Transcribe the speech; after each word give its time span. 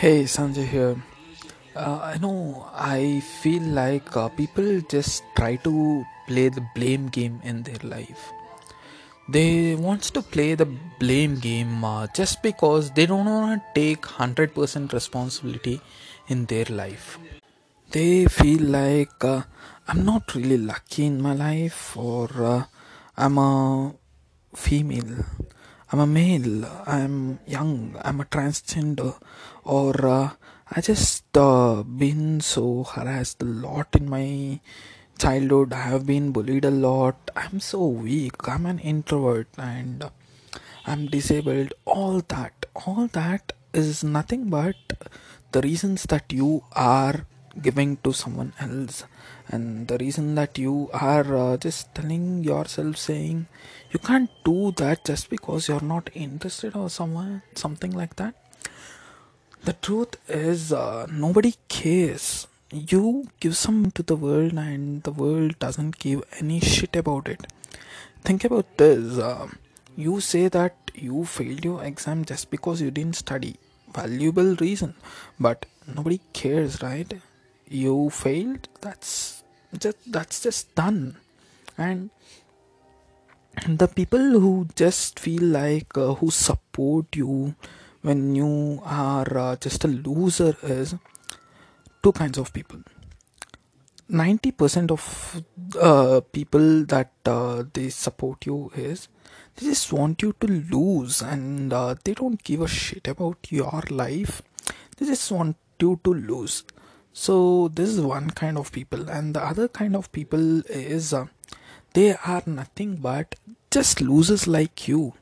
Hey, 0.00 0.22
Sanjay 0.24 0.66
here. 0.66 0.96
Uh, 1.76 1.98
I 2.02 2.16
know 2.16 2.66
I 2.72 3.20
feel 3.20 3.60
like 3.60 4.16
uh, 4.16 4.30
people 4.30 4.80
just 4.88 5.22
try 5.36 5.56
to 5.56 6.06
play 6.26 6.48
the 6.48 6.62
blame 6.74 7.08
game 7.08 7.38
in 7.44 7.62
their 7.64 7.82
life. 7.82 8.32
They 9.28 9.74
wants 9.74 10.10
to 10.12 10.22
play 10.22 10.54
the 10.54 10.64
blame 10.98 11.34
game 11.38 11.84
uh, 11.84 12.06
just 12.14 12.42
because 12.42 12.90
they 12.92 13.04
don't 13.04 13.26
want 13.26 13.60
to 13.60 13.78
take 13.78 14.00
100% 14.00 14.94
responsibility 14.94 15.82
in 16.28 16.46
their 16.46 16.64
life. 16.70 17.18
They 17.90 18.24
feel 18.24 18.62
like 18.62 19.22
uh, 19.22 19.42
I'm 19.86 20.06
not 20.06 20.34
really 20.34 20.56
lucky 20.56 21.04
in 21.04 21.20
my 21.20 21.34
life 21.34 21.94
or 21.94 22.26
uh, 22.42 22.64
I'm 23.18 23.36
a 23.36 23.92
female 24.54 25.26
I'm 25.92 25.98
a 25.98 26.06
male, 26.06 26.64
I'm 26.86 27.40
young, 27.48 27.96
I'm 28.04 28.20
a 28.20 28.24
transgender, 28.24 29.18
or 29.64 30.06
uh, 30.06 30.30
I 30.70 30.80
just 30.80 31.36
uh, 31.36 31.82
been 31.82 32.40
so 32.40 32.84
harassed 32.84 33.42
a 33.42 33.44
lot 33.44 33.96
in 33.96 34.08
my 34.08 34.60
childhood. 35.18 35.72
I 35.72 35.82
have 35.82 36.06
been 36.06 36.30
bullied 36.30 36.64
a 36.64 36.70
lot. 36.70 37.32
I'm 37.34 37.58
so 37.58 37.86
weak. 37.86 38.46
I'm 38.46 38.66
an 38.66 38.78
introvert 38.78 39.48
and 39.58 40.08
I'm 40.86 41.06
disabled. 41.06 41.74
All 41.86 42.20
that, 42.28 42.66
all 42.86 43.08
that 43.08 43.52
is 43.72 44.04
nothing 44.04 44.48
but 44.48 44.76
the 45.50 45.60
reasons 45.60 46.04
that 46.04 46.32
you 46.32 46.62
are 46.72 47.26
giving 47.60 47.96
to 47.98 48.12
someone 48.12 48.52
else. 48.60 49.04
And 49.48 49.88
the 49.88 49.98
reason 49.98 50.34
that 50.36 50.58
you 50.58 50.90
are 50.92 51.36
uh, 51.36 51.56
just 51.56 51.94
telling 51.94 52.44
yourself 52.44 52.96
saying 52.96 53.46
you 53.90 53.98
can't 53.98 54.30
do 54.44 54.72
that 54.72 55.04
just 55.04 55.30
because 55.30 55.68
you're 55.68 55.82
not 55.82 56.10
interested 56.14 56.76
or 56.76 56.88
someone 56.88 57.42
something 57.54 57.90
like 57.90 58.16
that. 58.16 58.34
The 59.64 59.72
truth 59.74 60.16
is 60.28 60.72
uh, 60.72 61.06
nobody 61.10 61.54
cares. 61.68 62.46
You 62.72 63.26
give 63.40 63.56
some 63.56 63.90
to 63.92 64.02
the 64.02 64.16
world 64.16 64.52
and 64.52 65.02
the 65.02 65.10
world 65.10 65.58
doesn't 65.58 65.98
give 65.98 66.22
any 66.38 66.60
shit 66.60 66.94
about 66.94 67.28
it. 67.28 67.46
Think 68.22 68.44
about 68.44 68.76
this 68.76 69.18
uh, 69.18 69.48
you 69.96 70.20
say 70.20 70.48
that 70.48 70.76
you 70.94 71.24
failed 71.24 71.64
your 71.64 71.82
exam 71.84 72.24
just 72.24 72.50
because 72.50 72.80
you 72.80 72.90
didn't 72.90 73.16
study. 73.16 73.56
Valuable 73.92 74.54
reason. 74.56 74.94
But 75.38 75.66
nobody 75.86 76.20
cares 76.32 76.80
right 76.82 77.12
you 77.70 78.10
failed 78.10 78.68
that's 78.80 79.44
just 79.78 80.12
that's 80.12 80.42
just 80.42 80.74
done. 80.74 81.16
And 81.78 82.10
the 83.66 83.86
people 83.88 84.18
who 84.18 84.68
just 84.74 85.18
feel 85.18 85.44
like 85.44 85.96
uh, 85.96 86.14
who 86.14 86.30
support 86.30 87.14
you 87.14 87.54
when 88.02 88.34
you 88.34 88.82
are 88.84 89.38
uh, 89.38 89.56
just 89.56 89.84
a 89.84 89.88
loser 89.88 90.56
is 90.62 90.94
two 92.02 92.12
kinds 92.12 92.38
of 92.38 92.52
people. 92.52 92.80
90% 94.10 94.90
of 94.90 95.42
uh, 95.80 96.20
people 96.32 96.84
that 96.86 97.12
uh, 97.26 97.62
they 97.72 97.90
support 97.90 98.44
you 98.44 98.72
is 98.74 99.08
they 99.54 99.66
just 99.66 99.92
want 99.92 100.20
you 100.20 100.34
to 100.40 100.46
lose 100.48 101.22
and 101.22 101.72
uh, 101.72 101.94
they 102.02 102.14
don't 102.14 102.42
give 102.42 102.62
a 102.62 102.66
shit 102.66 103.06
about 103.06 103.38
your 103.50 103.82
life. 103.88 104.42
They 104.96 105.06
just 105.06 105.30
want 105.30 105.56
you 105.78 106.00
to 106.02 106.12
lose 106.12 106.64
so 107.12 107.68
this 107.68 107.88
is 107.88 108.00
one 108.00 108.30
kind 108.30 108.56
of 108.56 108.72
people. 108.72 109.08
And 109.10 109.34
the 109.34 109.44
other 109.44 109.68
kind 109.68 109.96
of 109.96 110.10
people 110.12 110.60
is 110.70 111.12
uh, 111.12 111.26
they 111.94 112.14
are 112.14 112.42
nothing 112.46 112.96
but 112.96 113.34
just 113.70 114.00
losers 114.00 114.46
like 114.46 114.86
you. 114.88 115.14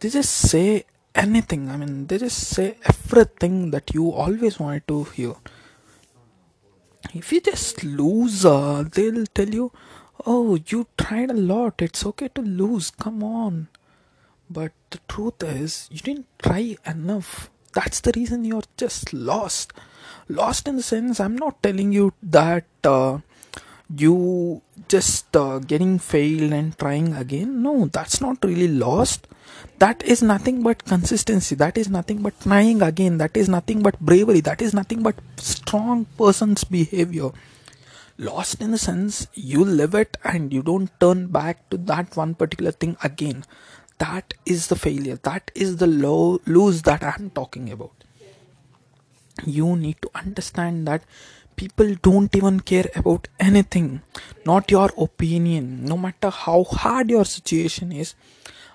They 0.00 0.10
just 0.10 0.32
say 0.32 0.84
anything. 1.14 1.70
I 1.70 1.76
mean 1.76 2.06
they 2.06 2.18
just 2.18 2.38
say 2.38 2.76
everything 2.84 3.70
that 3.70 3.94
you 3.94 4.10
always 4.10 4.58
wanted 4.58 4.86
to 4.88 5.04
hear. 5.04 5.34
If 7.14 7.32
you 7.32 7.40
just 7.40 7.82
lose 7.82 8.44
uh, 8.44 8.84
they'll 8.90 9.26
tell 9.26 9.48
you 9.48 9.72
oh 10.26 10.58
you 10.66 10.86
tried 10.98 11.30
a 11.30 11.34
lot. 11.34 11.80
It's 11.80 12.04
okay 12.06 12.28
to 12.28 12.42
lose. 12.42 12.90
Come 12.90 13.22
on. 13.22 13.68
But 14.50 14.72
the 14.90 15.00
truth 15.08 15.42
is 15.42 15.88
you 15.90 16.00
didn't 16.00 16.26
try 16.38 16.76
enough. 16.84 17.50
That's 17.72 18.00
the 18.00 18.12
reason 18.14 18.44
you're 18.44 18.62
just 18.76 19.14
lost 19.14 19.72
lost 20.28 20.68
in 20.68 20.76
the 20.76 20.82
sense 20.82 21.20
i'm 21.20 21.36
not 21.36 21.62
telling 21.62 21.92
you 21.92 22.12
that 22.22 22.64
uh, 22.84 23.18
you 23.96 24.62
just 24.88 25.36
uh, 25.36 25.58
getting 25.58 25.98
failed 25.98 26.52
and 26.52 26.76
trying 26.78 27.14
again. 27.14 27.62
No 27.62 27.86
that's 27.86 28.20
not 28.20 28.44
really 28.44 28.68
lost. 28.68 29.26
That 29.78 30.02
is 30.02 30.22
nothing 30.22 30.62
but 30.62 30.84
consistency. 30.84 31.54
That 31.54 31.76
is 31.76 31.88
nothing 31.88 32.22
but 32.22 32.38
trying 32.40 32.82
again. 32.82 33.18
That 33.18 33.36
is 33.36 33.48
nothing 33.48 33.82
but 33.82 33.98
bravery. 34.00 34.40
That 34.40 34.62
is 34.62 34.74
nothing 34.74 35.02
but 35.02 35.16
strong 35.36 36.06
person's 36.16 36.64
behavior. 36.64 37.30
Lost 38.18 38.60
in 38.60 38.70
the 38.70 38.78
sense 38.78 39.26
you 39.34 39.64
live 39.64 39.94
it 39.94 40.16
and 40.24 40.52
you 40.52 40.62
don't 40.62 40.90
turn 41.00 41.26
back 41.28 41.68
to 41.70 41.76
that 41.78 42.16
one 42.16 42.34
particular 42.34 42.70
thing 42.70 42.96
again. 43.02 43.44
That 43.98 44.34
is 44.46 44.68
the 44.68 44.76
failure. 44.76 45.18
That 45.22 45.50
is 45.54 45.76
the 45.76 45.86
low 45.86 46.40
lose 46.46 46.82
that 46.82 47.02
i'm 47.04 47.30
talking 47.30 47.70
about 47.70 47.92
you 49.44 49.76
need 49.76 49.96
to 50.02 50.10
understand 50.14 50.86
that 50.86 51.02
people 51.56 51.94
don't 52.02 52.34
even 52.34 52.60
care 52.60 52.88
about 52.96 53.28
anything 53.38 54.02
not 54.46 54.70
your 54.70 54.90
opinion 54.96 55.84
no 55.84 55.96
matter 55.96 56.30
how 56.30 56.64
hard 56.64 57.10
your 57.10 57.24
situation 57.24 57.92
is 57.92 58.14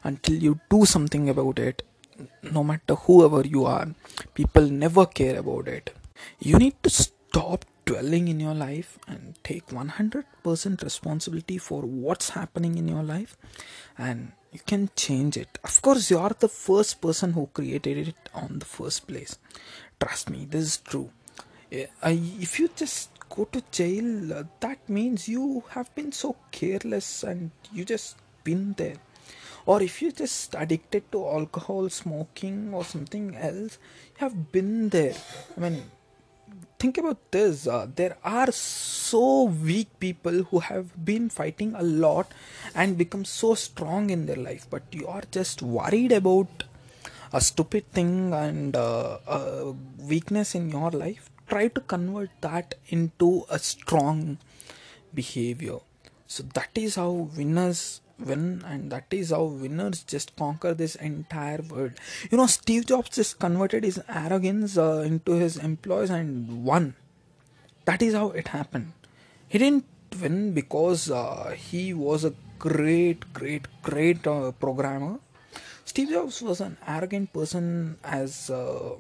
until 0.04 0.36
you 0.36 0.60
do 0.70 0.86
something 0.86 1.30
about 1.30 1.60
it 1.60 1.84
no 2.52 2.64
matter 2.64 2.96
whoever 2.96 3.42
you 3.56 3.66
are 3.66 3.88
people 4.34 4.70
never 4.70 5.06
care 5.06 5.40
about 5.40 5.68
it. 5.68 5.94
You 6.40 6.58
need 6.58 6.82
to 6.84 6.90
stop 6.90 7.66
dwelling 7.86 8.28
in 8.28 8.40
your 8.40 8.54
life 8.54 8.98
and 9.08 9.36
take 9.44 9.68
100% 9.68 10.84
responsibility 10.84 11.58
for 11.58 11.82
what's 11.82 12.30
happening 12.32 12.78
in 12.78 12.88
your 12.88 13.04
life 13.04 13.38
and 13.98 14.34
you 14.52 14.60
can 14.66 14.90
change 14.96 15.38
it. 15.38 15.60
Of 15.64 15.82
course 15.82 16.10
you 16.10 16.18
are 16.18 16.36
the 16.38 16.50
first 16.50 17.02
person 17.02 17.34
who 17.34 17.48
created 17.54 18.08
it 18.10 18.30
on 18.34 18.60
the 18.60 18.66
first 18.66 19.08
place 19.08 19.38
trust 20.00 20.30
me 20.30 20.46
this 20.50 20.64
is 20.64 20.78
true. 20.78 21.10
If 21.72 22.60
you 22.60 22.70
just 22.76 23.10
go 23.30 23.46
to 23.46 23.62
jail 23.72 24.34
uh, 24.34 24.44
that 24.60 24.88
means 24.90 25.28
you 25.28 25.64
have 25.70 25.94
been 25.96 26.12
so 26.12 26.36
careless 26.52 27.24
and 27.24 27.52
you 27.74 27.86
just 27.86 28.18
been 28.44 28.74
there. 28.78 28.96
Or 29.66 29.82
if 29.84 30.02
you're 30.02 30.14
just 30.14 30.56
addicted 30.56 31.12
to 31.12 31.26
alcohol 31.28 31.90
smoking 31.90 32.74
or 32.74 32.86
something 32.86 33.36
else 33.36 33.78
you 34.14 34.26
have 34.26 34.52
been 34.52 34.90
there. 34.90 35.16
I 35.56 35.60
mean 35.60 35.84
think 36.80 36.98
about 37.00 37.32
this 37.32 37.68
uh, 37.68 37.88
there 37.96 38.18
are 38.24 38.52
so 38.52 39.44
weak 39.44 39.88
people 40.00 40.44
who 40.44 40.60
have 40.60 41.04
been 41.04 41.28
fighting 41.28 41.74
a 41.76 41.82
lot 41.82 42.32
and 42.76 42.98
become 42.98 43.26
so 43.26 43.56
strong 43.56 44.12
in 44.12 44.28
their 44.28 44.36
life 44.36 44.68
but 44.70 44.84
you 44.92 45.08
are 45.08 45.24
just 45.32 45.62
worried 45.62 46.12
about 46.12 46.64
a 47.34 47.42
stupid 47.42 47.92
thing 47.92 48.34
and 48.34 48.76
uh, 48.76 49.20
a 49.28 49.72
weakness 50.00 50.56
in 50.56 50.70
your 50.70 50.92
life 50.92 51.30
try 51.48 51.68
to 51.68 51.82
convert 51.82 52.30
that 52.42 52.76
into 52.90 53.46
a 53.50 53.60
strong 53.60 54.38
behavior. 55.14 55.80
So 56.28 56.44
that 56.54 56.70
is 56.76 56.96
how 56.96 57.12
winners 57.12 58.02
win 58.20 58.64
and 58.66 58.92
that 58.92 59.06
is 59.12 59.30
how 59.30 59.44
winners 59.44 60.04
just 60.04 60.36
conquer 60.36 60.74
this 60.74 60.96
entire 60.96 61.62
world. 61.62 61.94
You 62.32 62.38
know 62.38 62.48
steve 62.48 62.86
jobs 62.86 63.10
just 63.10 63.40
converted 63.40 63.84
his 63.84 64.02
arrogance 64.10 64.78
uh, 64.78 65.04
into 65.06 65.34
his 65.34 65.58
employees 65.58 66.10
and 66.10 66.64
won. 66.64 66.96
That 67.86 68.02
is 68.02 68.14
how 68.14 68.32
it 68.32 68.50
happened. 68.50 68.94
He 69.48 69.58
didn't 69.58 69.86
win 70.20 70.54
because 70.54 71.10
uh, 71.10 71.56
he 71.56 71.94
was 71.94 72.26
a 72.26 72.34
great 72.60 73.34
great 73.34 73.68
great 73.84 74.26
uh, 74.26 74.52
programmer 74.52 75.20
Steve 75.98 76.12
Jobs 76.12 76.44
was 76.44 76.62
an 76.62 76.78
arrogant 76.86 77.34
person 77.34 77.98
as 78.04 78.52
uh, 78.52 78.98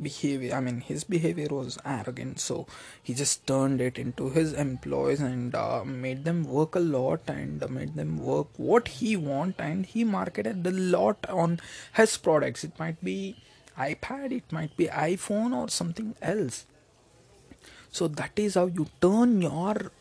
behavior. 0.00 0.54
I 0.54 0.60
mean, 0.60 0.80
his 0.80 1.04
behavior 1.04 1.48
was 1.50 1.76
arrogant, 1.84 2.40
so 2.40 2.66
he 3.02 3.12
just 3.12 3.46
turned 3.46 3.82
it 3.82 3.98
into 3.98 4.30
his 4.30 4.54
employees 4.54 5.20
and 5.20 5.54
uh, 5.54 5.84
made 5.84 6.24
them 6.24 6.44
work 6.44 6.74
a 6.74 6.80
lot 6.80 7.28
and 7.28 7.68
made 7.68 7.96
them 7.96 8.16
work 8.16 8.46
what 8.56 8.88
he 8.88 9.14
want, 9.14 9.56
and 9.58 9.84
he 9.84 10.02
marketed 10.02 10.66
a 10.66 10.70
lot 10.70 11.18
on 11.28 11.60
his 11.92 12.16
products. 12.16 12.64
It 12.64 12.78
might 12.78 13.04
be 13.04 13.36
iPad, 13.76 14.32
it 14.32 14.50
might 14.50 14.74
be 14.78 14.86
iPhone, 14.86 15.54
or 15.54 15.68
something 15.68 16.14
else. 16.22 16.64
So 17.92 18.08
that 18.08 18.38
is 18.38 18.54
how 18.54 18.68
you 18.68 18.86
turn 19.02 19.42
your 19.42 19.92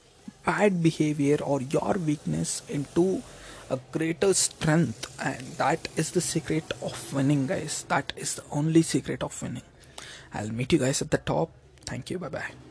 bad 0.46 0.81
behavior 0.81 1.40
or 1.44 1.62
your 1.62 1.96
weakness 1.96 2.62
into 2.69 3.22
a 3.69 3.80
greater 3.92 4.33
strength 4.33 5.16
and 5.24 5.45
that 5.57 5.88
is 5.95 6.12
the 6.12 6.21
secret 6.21 6.71
of 6.81 7.13
winning 7.13 7.48
guys. 7.48 7.86
That 7.88 8.13
is 8.16 8.36
the 8.36 8.44
only 8.51 8.81
secret 8.81 9.24
of 9.24 9.42
winning. 9.42 9.63
I'll 10.33 10.51
meet 10.51 10.74
you 10.74 10.80
guys 10.80 11.01
at 11.01 11.12
the 11.12 11.18
top. 11.18 11.51
Thank 11.86 12.10
you. 12.10 12.19
Bye 12.19 12.30
bye 12.30 12.69